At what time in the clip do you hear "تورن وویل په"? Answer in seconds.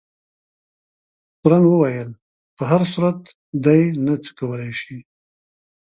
1.39-2.63